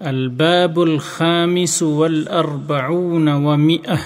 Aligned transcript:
الباب 0.00 0.82
الخامس 0.82 1.82
والاربعون 1.82 3.28
ومئة. 3.28 3.96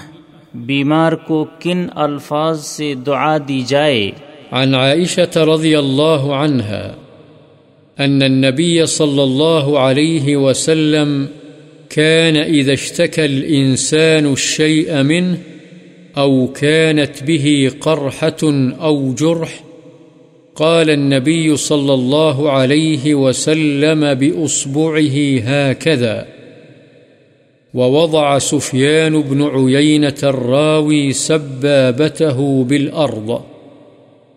بیمار 0.53 1.11
کو 1.11 1.45
کن 1.59 1.87
الفاظ 1.95 2.65
سے 2.65 2.93
دعا 2.95 3.37
دی 3.47 3.61
جائے؟ 3.61 4.11
عن 4.51 4.75
عائشة 4.75 5.43
رضي 5.43 5.79
الله 5.79 6.35
عنها 6.35 6.95
أن 7.99 8.23
النبي 8.23 8.85
صلى 8.85 9.23
الله 9.23 9.79
عليه 9.79 10.37
وسلم 10.37 11.27
كان 11.89 12.37
إذا 12.37 12.73
اشتكى 12.73 13.25
الإنسان 13.25 14.33
الشيء 14.33 15.03
منه 15.03 15.37
أو 16.17 16.47
كانت 16.47 17.23
به 17.23 17.71
قرحة 17.79 18.37
أو 18.81 19.13
جرح 19.13 19.63
قال 20.59 20.89
النبي 20.89 21.57
صلى 21.57 21.93
الله 21.93 22.51
عليه 22.51 23.15
وسلم 23.15 24.13
بأصبعه 24.13 25.39
هكذا. 25.39 26.27
ووضع 27.73 28.37
سفيان 28.37 29.21
بن 29.21 29.41
عيينة 29.43 30.15
الراوي 30.23 31.13
سبابته 31.13 32.63
بالأرض. 32.63 33.41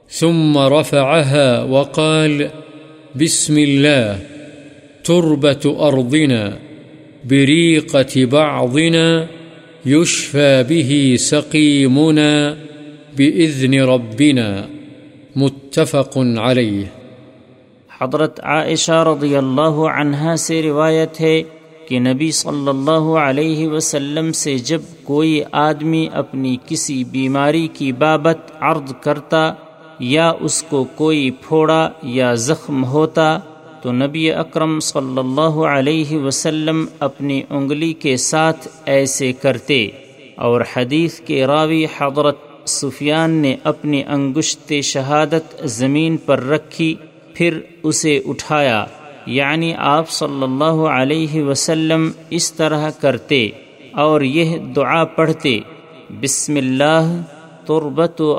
ثم 0.09 0.59
رفعها 0.59 1.63
وقال، 1.63 2.51
بسم 3.17 3.59
الله، 3.59 4.19
تربة 5.05 5.89
أرضنا، 5.89 6.59
بريقة 7.25 8.25
بعضنا، 8.25 9.27
يشفى 9.87 10.65
به 10.69 11.15
سقيمنا 11.19 12.57
بإذن 13.17 13.83
ربنا. 13.83 14.82
متفق 15.37 16.17
عليه 16.19 16.89
حضرت 17.91 18.41
عائشہ 18.45 19.03
رضی 19.07 19.35
اللہ 19.37 19.79
عنہا 19.91 20.35
سے 20.39 20.61
روایت 20.63 21.21
ہے 21.21 21.43
کہ 21.89 21.99
نبی 22.01 22.31
صلی 22.31 22.69
اللہ 22.69 23.09
علیہ 23.19 23.69
وسلم 23.69 24.31
سے 24.33 24.57
جب 24.67 24.81
کوئی 25.05 25.41
آدمی 25.61 26.07
اپنی 26.15 26.57
کسی 26.67 27.03
بیماری 27.13 27.67
کی 27.75 27.91
بابت 27.99 28.53
عرض 28.63 28.93
کرتا 29.03 29.53
یا 30.01 30.31
اس 30.41 30.63
کو 30.63 30.85
کوئی 30.97 31.31
پھوڑا 31.43 31.89
یا 32.11 32.35
زخم 32.43 32.85
ہوتا 32.85 33.39
تو 33.83 33.93
نبی 33.95 34.31
اکرم 34.35 34.79
صلی 34.83 35.19
اللہ 35.19 35.61
علیہ 35.69 36.19
وسلم 36.19 36.85
اپنی 37.01 37.43
انگلی 37.51 37.93
کے 38.01 38.17
ساتھ 38.23 38.69
ایسے 38.91 39.33
کرتے 39.43 39.85
اور 40.39 40.61
حدیث 40.77 41.21
کے 41.21 41.47
راوی 41.47 41.85
حضرت 41.99 42.52
سفیان 42.67 43.31
نے 43.31 43.57
اپنی 43.65 44.03
انگشت 44.09 44.73
شہادت 44.83 45.63
زمین 45.65 46.17
پر 46.17 46.41
رکھی، 46.45 46.95
پھر 47.35 47.61
اسے 47.83 48.21
اٹھایا۔ 48.27 48.87
یعنی 49.27 49.73
آپ 49.77 50.11
صلی 50.11 50.43
اللہ 50.43 50.65
علیہ 50.65 51.43
وسلم 51.43 52.11
اس 52.31 52.53
طرح 52.53 52.91
کرتے 52.91 53.49
اور 53.93 54.21
یہ 54.21 54.59
دعا 54.59 55.05
پڑھتے، 55.05 55.59
بسم 56.23 56.57
اللہ 56.57 57.23
تربت 57.67 58.21
و 58.21 58.39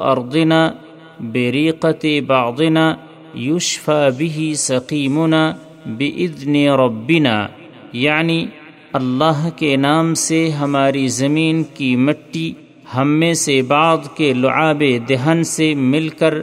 بریقت 1.19 2.05
بعضنا 2.27 2.95
یوشفا 3.33 4.09
بھی 4.09 4.55
سقیمنا 4.55 5.53
بإذن 5.85 6.55
ربنا۔ 6.55 7.47
یعنی 7.93 8.45
اللہ 8.93 9.49
کے 9.55 9.75
نام 9.75 10.13
سے 10.13 10.49
ہماری 10.49 11.07
زمین 11.07 11.63
کی 11.63 11.95
مٹی 11.95 12.53
ہم 12.97 13.19
میں 13.19 13.33
سے 13.33 13.61
بعض 13.61 13.99
کے 14.17 14.33
لعاب 14.33 14.83
دہن 15.09 15.43
سے 15.43 15.73
مل 15.73 16.09
کر 16.09 16.33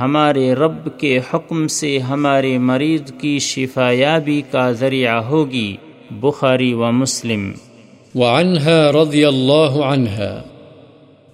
ہمارے 0.00 0.54
رب 0.54 0.98
کے 0.98 1.18
حکم 1.34 1.66
سے 1.66 1.98
ہمارے 1.98 2.58
مریض 2.58 3.12
کی 3.20 3.38
شفا 3.38 3.90
یابی 3.90 4.42
کا 4.50 4.70
ذریعہ 4.72 5.14
ہوگی۔ 5.14 5.76
بخاری 6.10 6.72
و 6.72 6.92
مسلم۔ 6.92 7.52
وعنها 8.14 9.02
رضي 9.02 9.24
الله 9.24 9.82
عنها 9.82 10.42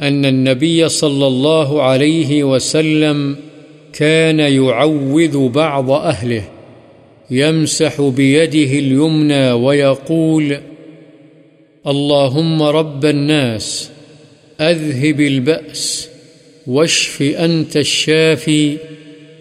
أن 0.09 0.25
النبي 0.25 0.89
صلى 0.89 1.25
الله 1.25 1.83
عليه 1.83 2.45
وسلم 2.45 3.33
كان 3.99 4.41
يعوذ 4.41 5.37
بعض 5.53 5.91
أهله 5.91 6.43
يمسح 7.31 8.01
بيده 8.01 8.79
اليمنى 8.79 9.51
ويقول 9.51 10.53
اللهم 11.85 12.63
رب 12.63 13.03
الناس 13.03 13.91
أذهب 14.61 15.21
البأس 15.21 16.09
واشف 16.67 17.23
أنت 17.23 17.77
الشافي 17.77 18.77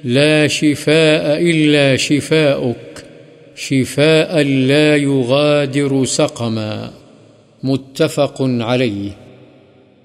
لا 0.04 0.48
شفاء 0.48 1.42
إلا 1.42 1.96
شفاؤك 1.98 3.04
شفاء 3.58 4.42
لا 4.42 4.96
يغادر 4.98 6.06
سقما 6.06 6.92
متفق 7.64 8.42
عليه 8.42 9.12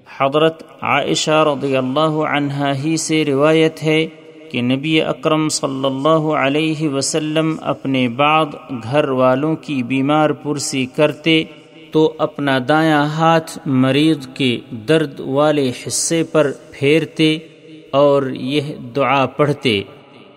حضرت 0.07 0.61
عائشہ 0.81 1.43
رضی 1.47 1.75
اللہ 1.77 2.17
عنہا 2.29 2.71
ہی 2.83 2.95
سے 2.97 3.23
روایت 3.25 3.81
ہے 3.83 4.05
کہ 4.51 4.61
نبی 4.61 4.99
اکرم 5.01 5.47
صلی 5.49 5.85
اللہ 5.85 6.27
علیہ 6.41 6.89
وسلم 6.89 7.55
اپنے 7.71 8.07
بعد 8.17 8.53
گھر 8.83 9.07
والوں 9.17 9.55
کی 9.65 9.81
بیمار 9.87 10.29
پرسی 10.43 10.85
کرتے 10.95 11.43
تو 11.95 12.13
اپنا 12.17 12.59
دایاں 12.67 13.05
ہاتھ 13.05 13.59
مریض 13.65 14.27
کے 14.33 14.59
درد 14.69 15.19
والے 15.19 15.71
حصے 15.87 16.23
پر 16.23 16.51
پھیرتے 16.71 17.37
اور 17.91 18.23
یہ 18.23 18.61
دعا 18.95 19.25
پڑھتے۔ 19.25 19.81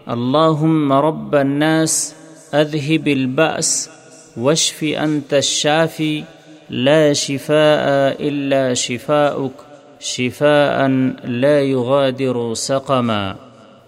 اللہ 0.06 0.64
رب 0.92 1.36
الناس 1.36 2.14
اذهب 2.52 3.06
البأس 3.06 3.88
وشف 4.36 4.84
انت 4.98 5.34
الشافی 5.34 6.22
لا 6.70 7.12
شفاء 7.12 8.10
الا 8.18 8.74
شفاؤك 8.74 9.62
شفاء 10.00 10.86
لا 11.24 11.60
يغادر 11.60 12.54
سقما۔ 12.54 13.32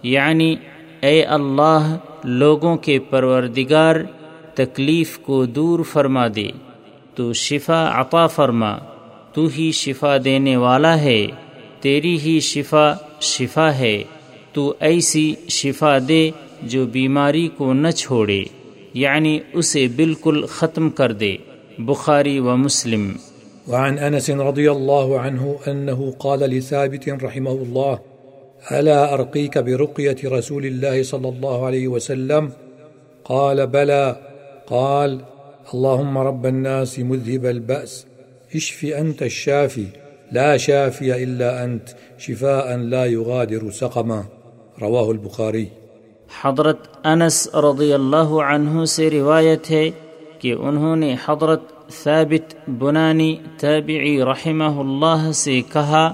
یعنی 0.03 0.55
اے 1.01 1.23
اللہ، 1.23 1.97
لوگوں 2.23 2.75
کے 2.75 2.99
پروردگار، 2.99 3.95
تکلیف 4.53 5.19
کو 5.19 5.45
دور 5.45 5.79
فرما 5.83 6.27
دے۔ 6.35 6.47
تو 7.15 7.33
شفا 7.33 8.01
عطا 8.01 8.27
فرما، 8.27 8.77
تو 9.33 9.47
ہی 9.57 9.71
شفا 9.71 10.17
دینے 10.25 10.57
والا 10.57 11.01
ہے، 11.01 11.27
تیری 11.81 12.19
ہی 12.19 12.39
شفا 12.39 12.93
شفا 13.21 13.75
ہے، 13.75 14.03
تو 14.53 14.73
ایسی 14.79 15.35
شفا 15.49 15.97
دے 16.07 16.31
جو 16.61 16.85
بیماری 16.85 17.47
کو 17.47 17.73
نہ 17.73 17.91
چھوڑے 17.91 18.43
یعنی 18.93 19.39
اسے 19.53 19.87
بالکل 19.87 20.45
ختم 20.45 20.89
کر 20.89 21.11
دے۔ 21.11 21.37
بخاری 21.79 22.39
و 22.39 22.57
مسلم۔ 22.57 23.11
وعن 23.67 23.97
أنس 23.99 24.29
رضي 24.29 24.67
الله 24.67 25.17
عنه 25.17 25.43
أنه 25.67 26.11
قال 26.17 26.39
لثابت 26.39 27.09
رحمه 27.09 27.55
الله 27.65 27.95
ألا 28.71 29.13
أرقيك 29.13 29.57
برقية 29.57 30.39
رسول 30.39 30.65
الله 30.65 31.03
صلى 31.03 31.27
الله 31.27 31.65
عليه 31.69 31.87
وسلم؟ 31.87 32.49
قال 33.23 33.65
بلى 33.65 34.13
قال 34.67 35.17
اللهم 35.73 36.17
رب 36.17 36.43
الناس 36.43 36.99
مذهب 36.99 37.45
البأس، 37.45 38.05
اشف 38.53 38.85
أنت 38.99 39.21
الشافي، 39.21 39.83
لا 40.31 40.57
شافي 40.57 41.11
إلا 41.11 41.65
أنت، 41.65 41.83
شفاء 42.19 42.77
لا 42.77 43.05
يغادر 43.05 43.71
سقما۔ 43.71 44.21
رواه 44.81 45.09
البخاري۔ 45.09 45.65
حضرت 46.41 46.77
انس 47.03 47.55
رضی 47.55 47.93
اللہ 47.93 48.41
عنہ 48.45 48.85
سے 48.85 49.09
روایت 49.09 49.71
ہے 49.71 49.89
کہ 50.39 50.53
انہوں 50.53 50.95
نے 50.95 51.15
حضرت 51.25 51.61
ثابت 52.03 52.69
بنانی 52.69 53.35
تابعی 53.59 54.21
رحمہ 54.21 54.79
اللہ 54.79 55.31
سے 55.31 55.61
کہا، 55.73 56.13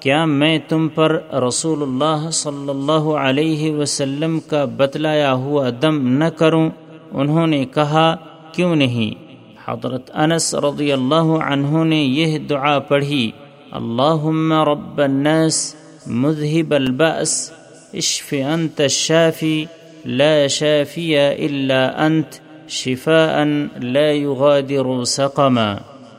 کیا 0.00 0.24
میں 0.24 0.58
تم 0.68 0.88
پر 0.88 1.20
رسول 1.48 1.82
اللہ 1.82 2.30
صلی 2.30 2.70
اللہ 2.70 3.10
علیہ 3.20 3.72
وسلم 3.72 4.40
کا 4.40 4.64
بتلایا 4.64 5.34
ہوا 5.34 5.70
دم 5.82 6.08
نہ 6.08 6.24
کروں؟ 6.24 6.70
انہوں 7.12 7.46
نے 7.46 7.64
کہا 7.64 8.16
کیوں 8.52 8.76
نہیں؟ 8.76 9.28
حضرت 9.68 10.10
انس 10.14 10.54
رضی 10.54 10.92
اللہ 10.92 11.28
عنہ 11.44 11.84
نے 11.84 11.96
یہ 11.96 12.38
دعا 12.38 12.78
پڑھی، 12.78 13.30
اللہم 13.70 14.52
رب 14.52 15.00
الناس 15.00 15.74
مذہب 16.06 16.74
البأس، 16.74 17.52
اشف 17.94 18.34
انت 18.52 18.80
الشافی، 18.80 19.64
لا 20.04 20.46
شافی 20.46 21.18
الا 21.18 22.04
انت، 22.06 22.34
شفاء 22.68 23.44
لا 23.82 24.10
يغادر 24.10 25.04
سقما. 25.04 25.74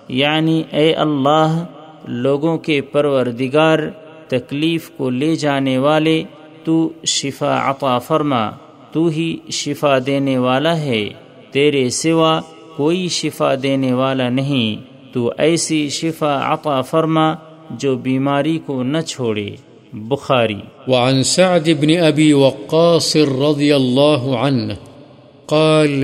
یعنی 0.08 0.64
اے 0.72 0.94
اللہ، 0.94 1.66
لوگوں 2.08 2.58
کے 2.58 2.82
پروردگار، 2.82 3.80
تکلیف 4.28 4.90
کو 4.90 5.10
لے 5.10 5.36
جانے 5.36 5.78
والے، 5.78 6.24
تو 6.64 6.90
شفا 7.06 7.70
عطا 7.70 8.00
فرما، 8.00 8.50
تو 8.92 9.08
ہی 9.08 9.38
شفا 9.52 9.98
دینے 10.06 10.38
والا 10.38 10.78
ہے۔ 10.78 11.10
تیرے 11.52 11.90
سوا 11.90 12.42
کوئی 12.78 13.08
شفا 13.08 13.56
دینے 13.64 13.94
والا 13.94 14.30
نہیں۔ 14.30 14.90
تو 15.14 15.32
ایسی 15.38 15.90
شفا 15.90 16.54
عطا 16.54 16.82
فرما 16.82 17.34
جو 17.72 17.96
بیماری 17.96 18.60
کو 18.66 18.84
نہ 18.84 19.02
چھوڑے۔ 19.02 19.50
بخاری۔ 19.94 20.60
وعن 20.88 21.24
سعد 21.24 21.70
بن 21.80 22.04
أبي 22.08 22.34
وقاص 22.34 23.16
رضي 23.16 23.72
الله 23.72 24.36
عنه 24.36 24.74
قال 25.46 26.04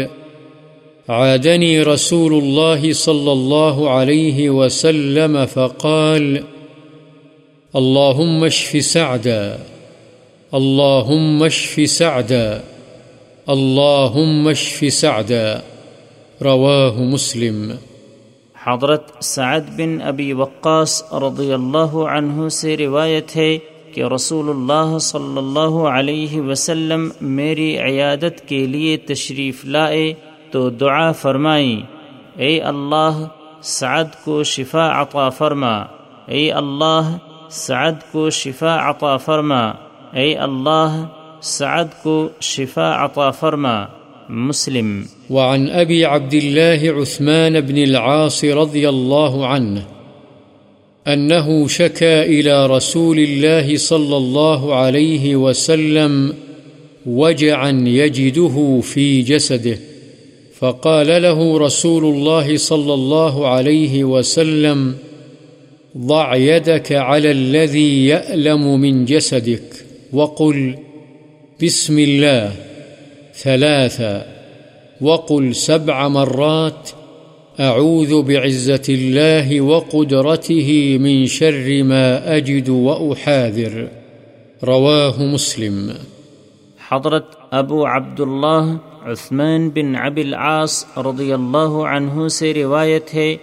عادني 1.07 1.83
رسول 1.83 2.33
الله 2.33 2.91
صلى 2.94 3.31
الله 3.31 3.89
عليه 3.89 4.50
وسلم 4.50 5.45
فقال 5.53 6.38
اللهم 7.74 8.44
اشف 8.44 8.75
سعدا 8.83 9.56
اللهم 10.51 11.44
اشف 11.44 11.80
سعدا۔ 11.89 12.57
اللهم 13.47 14.47
اشف 14.47 14.83
سعدا 14.94 15.59
رواه 16.42 17.01
مسلم۔ 17.13 17.71
حضرت 18.63 19.24
سعد 19.24 19.59
بن 19.77 20.01
ابی 20.01 20.33
وقاص 20.33 21.13
رضی 21.13 21.53
اللہ 21.53 21.95
عنہ 21.95 22.50
سے 22.50 22.77
روایت 22.77 23.36
ہے 23.36 23.57
کہ 23.94 24.03
رسول 24.03 24.50
اللہ 24.50 24.97
صلی 24.97 25.38
اللہ 25.38 25.75
علیہ 25.88 26.42
وسلم 26.42 27.09
میری 27.21 27.77
عیادت 27.77 28.47
کے 28.47 28.65
لیے 28.65 28.97
تشریف 28.97 29.65
لائے 29.65 30.13
تو 30.51 30.69
دعا 30.69 31.12
فرمائی، 31.12 31.81
اے 32.36 32.62
اللہ، 32.62 33.27
سعد 33.62 34.24
کو 34.24 34.44
شفا 34.44 35.01
عطا 35.01 35.30
فرما۔ 35.30 35.86
اے 36.25 36.51
اللہ، 36.51 37.18
سعد 37.50 38.12
کو 38.12 38.30
شفا 38.30 38.89
عطا 38.89 39.18
فرما۔ 39.18 39.71
اے 40.13 40.36
اللہ 40.36 41.06
سعد 41.42 41.86
کو 42.04 42.28
شفا 42.40 42.92
عطا 42.92 43.32
فرما، 43.32 43.86
مسلم۔ 44.30 45.04
وعن 45.30 45.70
أبي 45.70 46.06
عبد 46.06 46.34
الله 46.34 47.02
عثمان 47.02 47.62
بن 47.62 47.78
العاص 47.78 48.46
رضي 48.46 48.90
الله 48.90 49.48
عنه 49.48 49.82
أنه 51.08 51.68
شكى 51.68 52.22
إلى 52.22 52.66
رسول 52.66 53.20
الله 53.20 53.78
صلى 53.78 54.18
الله 54.18 54.76
عليه 54.76 55.36
وسلم، 55.36 56.34
وجعا 57.06 57.84
يجده 57.88 58.80
في 58.84 59.22
جسده 59.22 59.80
فقال 60.60 61.22
له 61.22 61.58
رسول 61.58 62.04
الله 62.04 62.58
صلى 62.58 62.94
الله 62.94 63.48
عليه 63.48 64.04
وسلم، 64.04 64.96
ضع 65.98 66.36
يدك 66.36 66.92
على 66.92 67.32
الذي 67.32 68.08
يألم 68.08 68.80
من 68.80 69.06
جسدك 69.06 69.86
وقل 70.14 70.76
بسم 71.63 72.00
الله 72.00 72.52
ثلاثا 73.36 74.25
وقل 75.02 75.56
سبع 75.56 76.07
مرات 76.07 76.90
أعوذ 77.60 78.22
بعزة 78.22 78.84
الله 78.90 79.62
وقدرته 79.62 80.98
من 80.98 81.25
شر 81.25 81.84
ما 81.84 82.38
أجد 82.38 82.69
وأحاذر. 82.69 83.88
رواه 84.63 85.13
مسلم. 85.19 85.90
حضرت 86.92 87.25
ابو 87.52 87.88
عبداللہ 87.88 88.78
عثمان 89.06 89.69
بن 89.69 89.96
عب 89.96 90.18
العاص 90.18 90.86
رضی 90.98 91.34
اللہ 91.34 91.81
عنہ 91.90 92.28
سے 92.28 92.54
روایت 92.54 93.13
ہے 93.13 93.36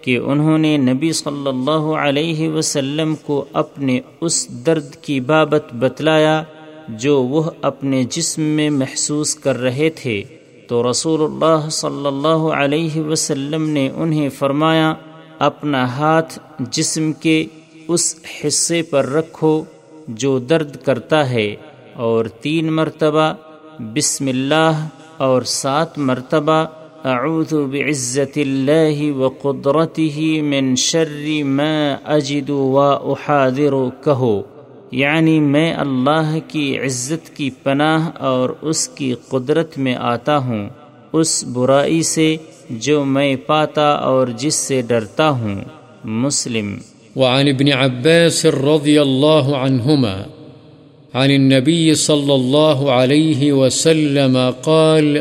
کہ 0.00 0.18
انہوں 0.18 0.58
نے 0.58 0.76
نبی 0.76 1.12
صلی 1.12 1.48
اللہ 1.48 1.92
علیہ 1.96 2.48
وسلم 2.48 3.14
کو 3.14 3.44
اپنے 3.52 4.00
اس 4.20 4.48
درد 4.66 4.94
کی 4.94 5.20
بابت 5.20 5.74
بتلایا 5.74 6.42
جو 6.88 7.22
وہ 7.22 7.42
اپنے 7.62 8.02
جسم 8.10 8.42
میں 8.56 8.68
محسوس 8.72 9.34
کر 9.34 9.58
رہے 9.58 9.90
تھے، 9.96 10.22
تو 10.68 10.82
رسول 10.90 11.22
اللہ 11.22 11.68
صلی 11.72 12.06
اللہ 12.06 12.46
علیہ 12.54 13.00
وسلم 13.02 13.68
نے 13.68 13.88
انہیں 13.94 14.28
فرمایا، 14.38 14.92
اپنا 15.38 15.84
ہاتھ 15.96 16.38
جسم 16.72 17.12
کے 17.22 17.44
اس 17.88 18.14
حصے 18.34 18.82
پر 18.82 19.06
رکھو 19.08 19.52
جو 20.22 20.38
درد 20.38 20.76
کرتا 20.84 21.28
ہے، 21.30 21.54
اور 21.96 22.24
تین 22.42 22.72
مرتبہ 22.72 23.32
بسم 23.94 24.26
اللہ 24.26 24.86
اور 25.18 25.42
سات 25.52 25.98
مرتبہ 26.00 26.64
اعوذ 27.06 27.52
بعزت 27.72 28.38
اللہ 28.38 29.02
وقدرته 29.12 30.40
من 30.44 30.74
شر 30.76 31.28
ما 31.50 31.74
اجد 32.14 32.50
و 32.50 32.78
احاذر، 32.78 33.74
کہو۔ 34.04 34.40
یعنی 34.90 35.40
میں 35.40 35.74
اللہ 35.74 36.38
کی 36.48 36.78
عزت 36.78 37.36
کی 37.36 37.50
پناہ 37.62 38.10
اور 38.18 38.50
اس 38.60 38.88
کی 38.88 39.14
قدرت 39.28 39.78
میں 39.78 39.94
آتا 39.94 40.38
ہوں، 40.38 40.68
اس 41.12 41.44
برائی 41.44 42.02
سے 42.02 42.36
جو 42.70 43.04
میں 43.04 43.36
پاتا 43.36 43.90
اور 43.90 44.26
جس 44.26 44.54
سے 44.54 44.82
ڈرتا 44.82 45.30
ہوں۔ 45.30 45.64
مسلم۔ 46.04 46.78
وعن 47.16 47.48
ابن 47.48 47.72
عباس 47.72 48.46
رضی 48.46 48.98
اللہ 48.98 49.56
عنہما، 49.56 50.22
عن 51.14 51.30
النبي 51.30 51.94
صلى 51.94 52.32
الله 52.32 52.90
عليه 52.90 53.52
وسلم 53.52 54.38
قال، 54.62 55.18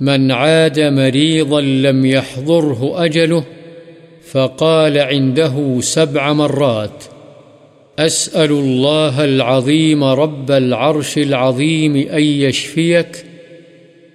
من 0.00 0.30
عاد 0.30 0.78
مريضا 0.78 1.60
لم 1.60 2.04
يحضره 2.04 2.86
أجله 3.04 3.40
فقال 4.32 4.98
عنده 4.98 5.80
سبع 5.82 6.32
مرات. 6.32 7.15
أسأل 7.98 8.50
الله 8.50 9.24
العظيم 9.24 10.04
رب 10.04 10.50
العرش 10.50 11.18
العظيم 11.18 11.96
أن 11.96 12.22
يشفيك 12.22 13.24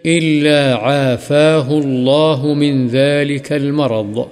إلا 0.05 0.75
عافاه 0.75 1.71
الله 1.77 2.53
من 2.53 2.87
ذلك 2.87 3.53
المرض. 3.53 4.27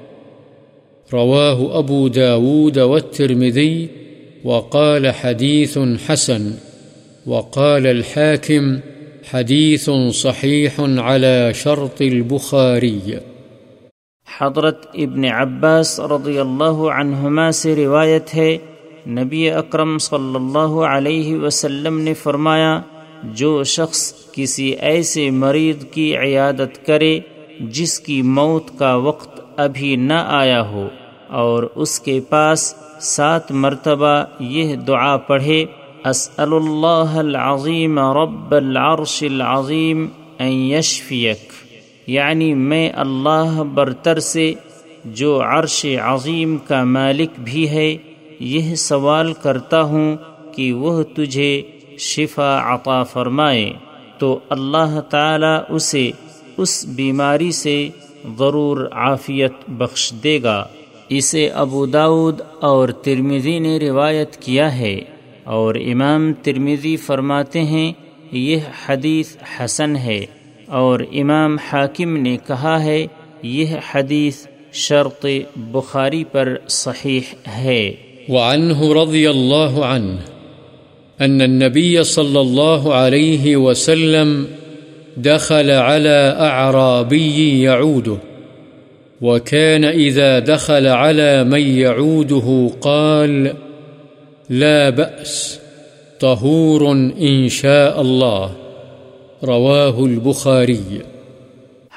رواه 1.13 1.79
أبو 1.79 2.07
داود 2.07 2.79
والترمذي 2.79 3.87
وقال 4.43 5.11
حديث 5.11 5.79
حسن 6.07 6.53
وقال 7.25 7.87
الحاكم 7.87 8.79
حديث 9.23 9.89
صحيح 10.11 10.79
على 10.79 11.51
شرط 11.53 12.01
البخاري. 12.01 13.17
حضرت 14.37 14.87
ابن 14.93 15.25
عباس 15.25 15.99
رضی 15.99 16.39
اللہ 16.39 16.89
عنہما 16.97 17.51
سے 17.51 17.75
روایت 17.75 18.35
ہے 18.35 18.57
نبی 19.09 19.49
اکرم 19.51 19.97
صلی 19.97 20.35
اللہ 20.35 20.73
علیہ 20.85 21.35
وسلم 21.35 21.99
نے 21.99 22.13
فرمایا، 22.13 22.79
جو 23.23 23.63
شخص 23.63 24.13
کسی 24.31 24.67
ایسے 24.69 25.29
مریض 25.29 25.85
کی 25.85 26.17
عیادت 26.17 26.85
کرے، 26.85 27.19
جس 27.59 27.99
کی 27.99 28.21
موت 28.21 28.67
کا 28.79 28.95
وقت 28.95 29.39
ابھی 29.57 29.95
نہ 29.95 30.23
آیا 30.27 30.61
ہو، 30.61 30.87
اور 31.29 31.63
اس 31.75 31.99
کے 31.99 32.19
پاس 32.29 32.73
سات 33.01 33.51
مرتبہ 33.51 34.23
یہ 34.39 34.75
دعا 34.75 35.17
پڑھے، 35.17 35.65
اسأل 36.05 36.53
اللہ 36.53 37.17
العظیم 37.17 37.99
رب 37.99 38.53
العرش 38.55 39.23
العظیم 39.23 40.07
ان 40.39 40.47
یشفیک۔ 40.47 41.51
یعنی 42.07 42.53
میں 42.53 42.89
اللہ 42.95 43.61
برتر 43.73 44.19
سے، 44.19 44.53
جو 45.05 45.41
عرش 45.43 45.85
عظیم 46.03 46.57
کا 46.57 46.83
مالک 46.83 47.39
بھی 47.39 47.69
ہے 47.69 47.95
یہ 48.39 48.75
سوال 48.75 49.33
کرتا 49.33 49.81
ہوں 49.81 50.15
کہ 50.55 50.73
وہ 50.73 51.03
تجھے 51.03 51.61
شفا 51.99 52.75
عطا 52.75 53.03
فرمائے 53.03 53.73
تو 54.17 54.39
اللہ 54.49 54.99
تعالی 54.99 55.57
اسے 55.69 56.11
اس 56.57 56.85
بیماری 56.85 57.51
سے 57.51 57.89
ضرور 58.37 58.89
عافیت 58.91 59.51
بخش 59.67 60.13
دے 60.23 60.43
گا۔ 60.43 60.67
اسے 61.09 61.47
ابو 61.47 61.85
داود 61.85 62.41
اور 62.61 62.89
ترمیزی 62.89 63.59
نے 63.59 63.79
روایت 63.79 64.37
کیا 64.37 64.77
ہے 64.77 65.01
اور 65.43 65.75
امام 65.75 66.33
ترمیزی 66.33 66.97
فرماتے 66.97 67.63
ہیں 67.63 67.93
یہ 68.31 68.57
حدیث 68.85 69.37
حسن 69.59 69.95
ہے 69.95 70.25
اور 70.67 70.99
امام 71.11 71.57
حاکم 71.57 72.17
نے 72.17 72.37
کہا 72.47 72.83
ہے 72.83 73.07
یہ 73.41 73.75
حدیث 73.91 74.47
شرط 74.73 75.25
بخاری 75.55 76.23
پر 76.23 76.57
صحیح 76.67 77.35
ہے۔ 77.47 77.91
وعنه 78.29 78.93
رضي 78.93 79.29
الله 79.29 79.85
عنه 79.85 80.19
أن 81.21 81.41
النبي 81.41 82.03
صلى 82.03 82.41
الله 82.41 82.93
عليه 82.93 83.57
وسلم 83.57 84.47
دخل 85.17 85.71
على 85.71 86.37
أعرابي 86.39 87.61
يعوده، 87.61 88.17
وكان 89.21 89.85
إذا 89.85 90.39
دخل 90.39 90.87
على 90.87 91.43
من 91.43 91.61
يعوده 91.61 92.69
قال 92.81 93.53
لا 94.49 94.89
بأس، 94.89 95.59
طهور 96.19 96.91
إن 97.21 97.49
شاء 97.49 98.01
الله. 98.01 98.49
رواه 99.43 100.05
البخاري. 100.05 100.97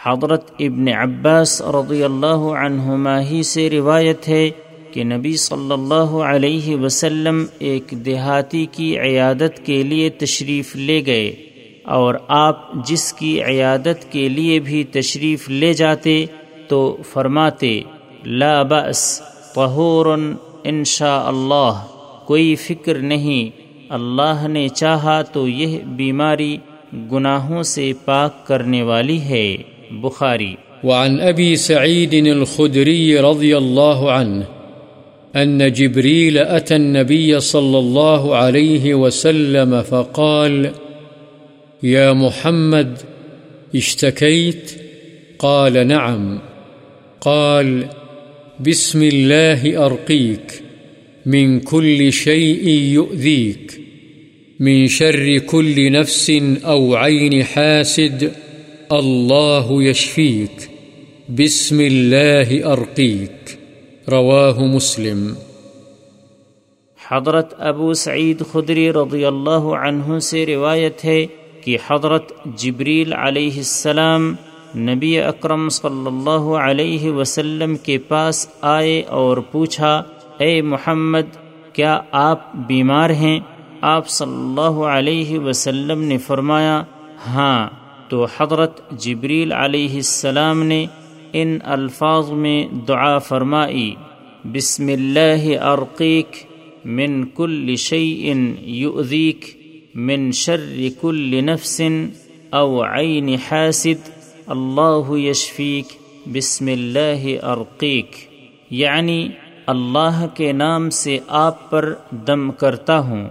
حضرت 0.03 0.51
ابن 0.59 0.89
عباس 0.89 1.63
رضی 1.63 2.05
اللہ 2.05 2.37
عنہما 2.37 3.21
ہی 3.21 3.43
سے 3.43 3.71
روایت 3.71 4.29
ہے 4.29 4.51
کہ 4.93 5.05
نبی 5.05 5.37
صلی 5.37 5.73
اللہ 5.73 6.17
علیہ 6.25 6.77
وسلم 6.77 7.45
ایک 7.59 7.95
دیہاتی 8.05 8.67
کی 8.73 8.99
عیادت 8.99 9.67
کے 9.67 9.83
لیے 9.83 10.11
تشریف 10.11 10.77
لے 10.77 11.03
گئے 11.07 11.33
اور 11.85 12.15
آپ 12.29 12.73
جس 12.87 13.13
کی 13.13 13.43
عیادت 13.43 14.13
کے 14.13 14.29
لیے 14.29 14.61
بھی 14.61 14.85
تشریف 14.85 15.49
لے 15.49 15.73
جاتے 15.73 16.27
تو 16.69 16.97
فرماتے، 17.13 17.81
لا 18.27 18.63
بأس، 18.63 19.23
طہور 19.55 20.07
ان 20.65 20.85
شاء 20.85 21.21
اللہ، 21.21 21.87
کوئی 22.27 22.55
فکر 22.55 22.95
نہیں، 22.95 23.63
اللہ 23.89 24.47
نے 24.49 24.69
چاہا 24.69 25.23
تو 25.23 25.49
یہ 25.49 25.79
بیماری 25.79 26.57
گناہوں 27.13 27.63
سے 27.63 27.93
پاک 28.05 28.47
کرنے 28.47 28.83
والی 28.83 29.21
ہے۔ 29.21 29.57
بخاری۔ 29.91 30.55
وعن 30.85 31.21
أبي 31.21 31.55
سعيد 31.55 32.15
الخدري 32.15 33.15
رضي 33.15 33.53
الله 33.53 34.11
عنه 34.11 34.62
أن 35.37 35.73
جبريل 35.73 36.39
أتى 36.39 36.77
النبي 36.77 37.41
صلى 37.41 37.79
الله 37.79 38.37
عليه 38.37 38.95
وسلم 38.95 39.83
فقال، 39.83 40.73
يا 41.83 42.13
محمد، 42.13 42.99
اشتكيت؟ 43.75 44.73
قال، 45.39 45.87
نعم. 45.87 46.39
قال، 47.21 47.87
بسم 48.61 49.03
الله 49.03 49.87
أرقيك، 49.87 50.63
من 51.27 51.61
كل 51.61 52.13
شيء 52.13 52.69
يؤذيك، 52.69 53.81
من 54.61 54.89
شر 54.89 55.39
كل 55.39 55.93
نفس 55.93 56.33
أو 56.65 56.95
عين 56.95 57.45
حاسد، 57.45 58.33
الله 58.93 59.83
يشفيك، 59.83 60.71
بسم 61.29 61.81
الله 61.81 62.73
أرقيك. 62.73 63.62
رواه 64.07 64.65
مسلم. 64.67 65.21
حضرت 67.01 67.55
ابو 67.59 67.93
سعید 67.95 68.43
خدری 68.53 68.93
رضی 68.93 69.25
اللہ 69.25 69.67
عنہ 69.79 70.19
سے 70.19 70.45
روایت 70.47 71.05
ہے 71.05 71.27
کہ 71.61 71.77
حضرت 71.87 72.33
جبریل 72.57 73.13
علیہ 73.13 73.57
السلام 73.57 74.35
نبی 74.77 75.19
اکرم 75.21 75.69
صلی 75.69 76.07
اللہ 76.07 76.49
علیہ 76.61 77.11
وسلم 77.11 77.77
کے 77.77 77.99
پاس 77.99 78.47
آئے 78.61 79.01
اور 79.11 79.37
پوچھا، 79.37 80.03
اے 80.39 80.63
محمد، 80.63 81.37
کیا 81.73 82.01
آپ 82.13 82.55
بیمار 82.67 83.11
ہیں؟ 83.11 83.39
آپ 83.81 84.09
صلی 84.09 84.41
اللہ 84.41 84.83
علیہ 84.87 85.39
وسلم 85.39 86.03
نے 86.03 86.19
فرمایا 86.19 86.83
ہاں 87.27 87.69
تو 88.09 88.27
حضرت 88.39 88.81
جبریل 88.91 89.53
علیہ 89.53 89.95
السلام 89.95 90.63
نے 90.63 90.87
ان 91.33 91.57
الفاظ 91.75 92.31
میں 92.43 92.59
دعا 92.89 93.19
فرمائی، 93.29 93.95
بسم 94.55 94.89
اللہ 94.89 95.45
ارقیک 95.65 96.37
من 96.97 97.25
کل 97.37 97.75
شيء 97.79 98.35
يؤذيك 98.67 99.45
من 100.07 100.31
شر 100.35 100.89
كل 101.01 101.41
نفس 101.45 101.81
او 102.53 102.83
عين 102.85 103.35
حاسد، 103.49 104.09
اللہ 104.55 105.11
یشفیق 105.19 105.97
بسم 106.35 106.67
اللہ 106.73 107.27
ارقیق 107.43 108.17
یعنی 108.73 109.27
اللہ 109.67 110.25
کے 110.35 110.53
نام 110.53 110.89
سے 110.93 111.19
آپ 111.41 111.71
پر 111.71 111.93
دم 112.27 112.51
کرتا 112.59 112.99
ہوں، 113.01 113.29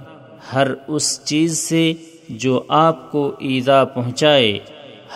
ہر 0.54 0.68
اس 0.88 1.20
چیز 1.26 1.58
سے 1.60 1.92
جو 2.44 2.62
آپ 2.78 3.12
کو 3.12 3.32
ایزا 3.40 3.84
پہنچائے، 3.94 4.58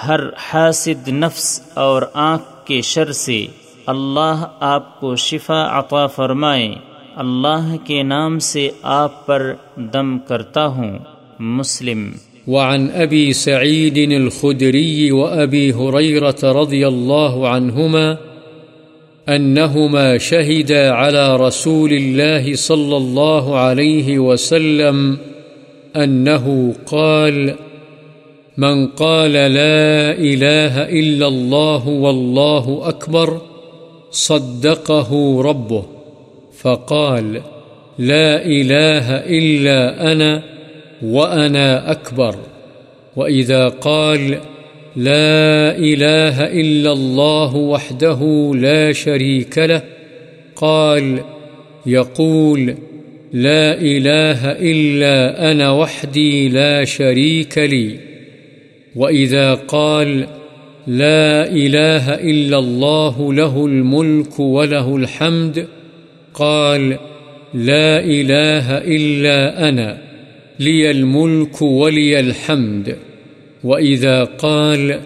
ہر 0.08 0.20
حاسد 0.44 1.08
نفس 1.10 1.60
اور 1.76 2.02
آنکھ 2.14 2.54
کے 2.66 2.82
شر 2.82 3.12
سے 3.12 3.46
اللہ 3.86 4.48
آپ 4.60 5.00
کو 5.00 5.16
شفا 5.16 5.80
عطا 5.80 6.08
فرمائے۔ 6.08 6.76
اللہ 7.16 7.76
کے 7.84 8.04
نام 8.04 8.40
سے 8.40 8.70
آپ 8.82 9.26
پر 9.26 9.54
دم 9.76 10.20
کرتا 10.20 10.66
ہوں۔ 10.66 11.00
مسلم۔ 11.40 12.10
وعن 12.48 12.88
أبي 12.96 13.34
سعيد 13.34 14.12
الخدري 14.12 15.12
وأبي 15.12 15.72
هريرة 15.72 16.62
رضي 16.62 16.84
الله 16.84 17.48
عنهما 17.48 18.16
أنهما 19.28 20.18
شهدا 20.18 20.92
على 20.92 21.48
رسول 21.48 21.94
الله 21.94 22.56
صلى 22.56 22.96
الله 22.96 23.56
عليه 23.56 24.20
وسلم 24.20 25.16
أنه 25.96 26.72
قال 26.86 27.50
من 28.58 28.88
قال 28.88 29.32
لا 29.32 30.12
إله 30.12 30.84
إلا 30.84 31.28
الله 31.28 31.88
والله 31.88 32.90
أكبر 32.90 33.42
صدقه 34.12 35.42
ربه 35.42 35.86
فقال 36.58 37.42
لا 38.00 38.46
إله 38.46 39.16
إلا 39.16 40.12
أنا 40.12 40.44
وأنا 41.04 41.92
أكبر 41.92 42.36
وإذا 43.16 43.68
قال 43.68 44.40
لا 44.96 45.78
إله 45.78 46.46
إلا 46.46 46.92
الله 46.92 47.56
وحده 47.56 48.52
لا 48.56 48.92
شريك 48.92 49.58
له 49.58 49.82
قال 50.56 51.20
يقول 51.86 52.76
لا 53.34 53.74
إله 53.82 54.52
إلا 54.52 55.52
أنا 55.52 55.72
وحدي 55.72 56.50
لا 56.50 56.84
شريك 56.86 57.58
لي 57.58 58.15
وإذا 58.96 59.54
قال 59.54 60.28
لا 60.88 61.48
إله 61.52 62.14
إلا 62.14 62.58
الله 62.60 63.34
له 63.34 63.66
الملك 63.66 64.40
وله 64.40 64.96
الحمد 64.96 65.68
قال 66.34 66.98
لا 67.54 68.00
إله 68.00 68.78
إلا 68.78 69.70
أنا 69.70 69.98
لي 70.60 70.92
الملك 70.92 71.62
ولي 71.62 72.20
الحمد 72.20 72.98
وإذا 73.64 74.24
قال 74.24 75.00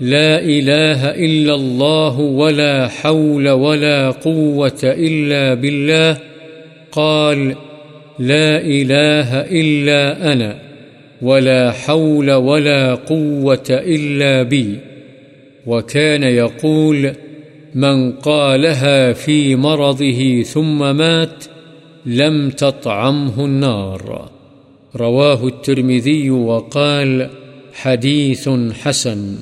لا 0.00 0.40
إله 0.40 1.10
إلا 1.10 1.54
الله 1.54 2.20
ولا 2.20 2.88
حول 2.88 3.48
ولا 3.48 4.10
قوة 4.10 4.80
إلا 4.82 5.54
بالله 5.54 6.18
قال 6.92 7.54
لا 8.18 8.60
إله 8.60 9.40
إلا 9.40 10.32
أنا 10.32 10.63
ولا 11.24 11.70
حول 11.70 12.30
ولا 12.30 12.94
قوة 12.94 13.70
إلا 13.70 14.42
بي. 14.42 14.78
وكان 15.66 16.22
يقول، 16.22 17.12
من 17.74 18.12
قالها 18.12 19.12
في 19.12 19.56
مرضه 19.56 20.42
ثم 20.42 20.96
مات، 20.96 21.44
لم 22.06 22.50
تطعمه 22.50 23.44
النار. 23.44 24.20
رواه 25.00 25.46
الترمذي 25.46 26.30
وقال 26.30 27.22
حدیث 27.82 28.48
حسن. 28.82 29.34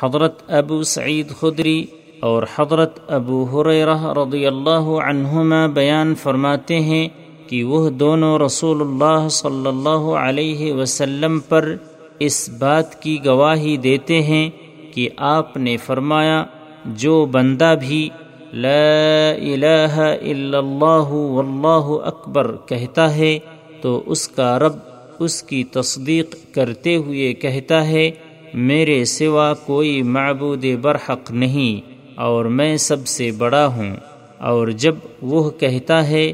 حضرت 0.00 0.32
ابو 0.48 0.82
سعید 0.82 1.28
خدری 1.28 1.84
اور 2.20 2.42
حضرت 2.58 2.98
ابو 3.08 3.44
حریرہ 3.44 4.12
رضی 4.12 4.46
اللہ 4.46 4.98
عنہما 5.04 5.66
بیان 5.66 6.14
فرماتے 6.14 6.80
ہیں 6.80 7.08
کہ 7.52 7.64
وہ 7.64 7.90
دونوں 7.90 8.38
رسول 8.38 8.80
اللہ 8.80 9.28
صلی 9.28 9.66
اللہ 9.66 10.04
علیہ 10.16 10.72
وسلم 10.72 11.38
پر 11.40 11.76
اس 12.18 12.48
بات 12.48 13.02
کی 13.02 13.18
گواہی 13.24 13.76
دیتے 13.76 14.22
ہیں 14.22 14.50
کہ 14.92 15.08
آپ 15.16 15.56
نے 15.56 15.76
فرمایا، 15.76 16.44
جو 16.84 17.24
بندہ 17.24 17.74
بھی 17.80 18.08
لا 18.52 19.30
الہ 19.30 19.98
الا 19.98 20.58
اللہ 20.58 21.12
واللہ 21.28 21.90
اکبر 22.04 22.56
کہتا 22.66 23.14
ہے، 23.14 23.38
تو 23.80 24.02
اس 24.06 24.28
کا 24.28 24.58
رب 24.58 24.72
اس 25.18 25.42
کی 25.42 25.64
تصدیق 25.64 26.54
کرتے 26.54 26.96
ہوئے 26.96 27.32
کہتا 27.34 27.86
ہے، 27.86 28.10
میرے 28.54 29.04
سوا 29.04 29.54
کوئی 29.54 30.02
معبود 30.02 30.64
برحق 30.82 31.30
نہیں 31.30 32.00
اور 32.14 32.44
میں 32.44 32.76
سب 32.76 33.06
سے 33.06 33.30
بڑا 33.30 33.66
ہوں۔ 33.66 33.96
اور 34.38 34.68
جب 34.68 34.94
وہ 35.22 35.50
کہتا 35.50 36.08
ہے 36.08 36.32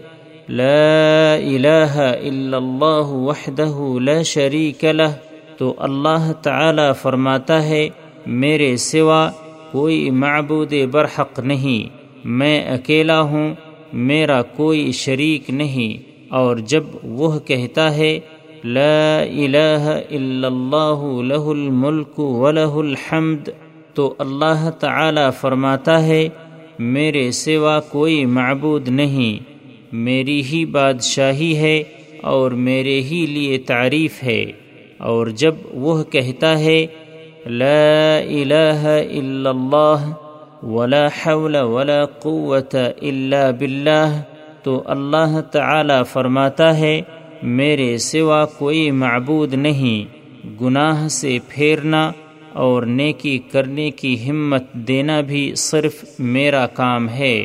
لا 0.49 1.35
الہ 1.35 1.97
الا 1.97 2.57
اللہ 2.57 3.07
وحدہ 3.07 3.99
لا 4.01 4.23
شریک 4.23 4.85
لہ 4.85 5.13
تو 5.59 5.75
اللہ 5.79 6.33
تعالی 6.43 6.83
فرماتا 7.03 7.65
ہے، 7.65 7.89
میرے 8.27 8.77
سوا 8.77 9.31
کوئی 9.73 10.11
معبود 10.11 10.73
برحق 10.91 11.39
نہیں، 11.39 11.97
میں 12.25 12.65
اکیلا 12.69 13.21
ہوں، 13.21 13.55
میرا 13.93 14.43
کوئی 14.43 14.93
شریک 14.93 15.51
نہیں۔ 15.51 16.11
اور 16.31 16.57
جب 16.57 16.85
وہ 17.03 17.39
کہتا 17.39 17.97
ہے، 17.97 18.21
لا 18.65 19.21
الہ 19.21 20.01
الا 20.11 20.47
اللہ 20.47 21.05
له 21.23 21.51
الملک 21.51 22.19
وله 22.19 22.79
الحمد، 22.79 23.49
تو 23.95 24.15
اللہ 24.19 24.71
تعالی 24.71 25.29
فرماتا 25.41 26.03
ہے، 26.03 26.29
میرے 26.79 27.31
سوا 27.31 27.81
کوئی 27.81 28.27
معبود 28.27 28.89
نہیں۔ 28.89 29.48
میری 29.93 30.43
ہی 30.43 30.65
بادشاہی 30.65 31.57
ہے 31.57 31.83
اور 32.23 32.51
میرے 32.51 33.01
ہی 33.01 33.27
لیے 33.27 33.59
تعریف 33.59 34.25
ہے۔ 34.25 34.45
اور 34.99 35.27
جب 35.27 35.55
وہ 35.71 36.05
کہتا 36.05 36.59
ہے، 36.59 36.87
لا 37.47 38.17
الہ 38.17 38.87
الا 38.87 39.51
اللہ 39.51 40.13
ولا 40.63 41.07
حول 41.07 41.57
ولا 41.57 42.05
قوت 42.05 42.77
الا 43.03 43.51
باللہ، 43.51 44.23
تو 44.63 44.83
اللہ 44.87 45.41
تعالی 45.41 46.03
فرماتا 46.13 46.79
ہے، 46.79 47.01
میرے 47.43 47.99
سوا 47.99 48.45
کوئی 48.45 48.91
معبود 48.91 49.55
نہیں، 49.55 50.19
گناہ 50.61 51.09
سے 51.09 51.39
پھیرنا 51.49 52.13
اور 52.53 52.83
نیکی 52.83 53.39
کرنے 53.39 53.91
کی 53.91 54.31
ہمت 54.31 54.73
دینا 54.73 55.21
بھی 55.21 55.55
صرف 55.55 56.05
میرا 56.19 56.67
کام 56.67 57.09
ہے۔ 57.09 57.45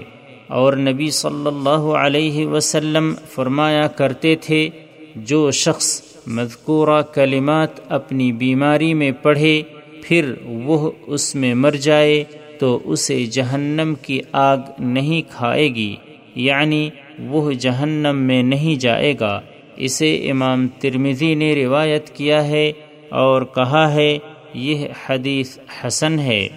اور 0.53 0.73
نبی 0.73 1.09
صلی 1.11 1.47
اللہ 1.47 1.85
علیہ 1.97 2.47
وسلم 2.47 3.13
فرمایا 3.31 3.87
کرتے 3.87 4.35
تھے، 4.35 4.69
جو 5.15 5.51
شخص 5.51 6.01
مذکورہ 6.27 7.01
کلمات 7.01 7.79
اپنی 7.89 8.31
بیماری 8.31 8.93
میں 8.93 9.11
پڑھے، 9.21 9.61
پھر 10.03 10.33
وہ 10.45 10.91
اس 11.07 11.35
میں 11.35 11.53
مر 11.53 11.75
جائے 11.81 12.23
تو 12.59 12.79
اسے 12.83 13.25
جہنم 13.25 13.93
کی 14.01 14.19
آگ 14.31 14.57
نہیں 14.79 15.21
کھائے 15.29 15.67
گی 15.75 15.95
یعنی 16.35 16.89
وہ 17.19 17.51
جہنم 17.51 18.17
میں 18.17 18.41
نہیں 18.43 18.79
جائے 18.79 19.13
گا۔ 19.19 19.39
اسے 19.77 20.15
امام 20.31 20.67
ترمزی 20.79 21.33
نے 21.35 21.53
روایت 21.55 22.09
کیا 22.09 22.47
ہے 22.47 22.71
اور 23.09 23.41
کہا 23.55 23.93
ہے، 23.93 24.17
یہ 24.53 24.87
حدیث 25.05 25.57
حسن 25.79 26.19
ہے۔ 26.19 26.47